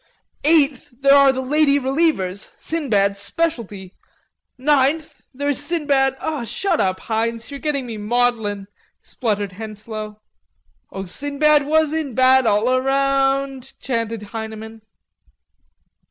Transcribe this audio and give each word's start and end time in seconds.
Eighth: 0.43 0.89
there 1.01 1.13
are 1.13 1.31
the 1.31 1.43
lady 1.43 1.77
relievers, 1.77 2.49
Sinbad's 2.57 3.19
specialty. 3.19 3.93
Ninth: 4.57 5.21
there's 5.31 5.59
Sinbad...." 5.59 6.17
"Shut 6.47 6.79
up, 6.81 7.01
Heinz, 7.01 7.51
you're 7.51 7.59
getting 7.59 7.85
me 7.85 7.97
maudlin," 7.97 8.65
spluttered 8.99 9.51
Henslowe. 9.51 10.19
"O 10.91 11.05
Sinbad 11.05 11.67
was 11.67 11.93
in 11.93 12.15
bad 12.15 12.47
all 12.47 12.73
around," 12.75 13.79
chanted 13.79 14.23
Heineman. 14.33 14.81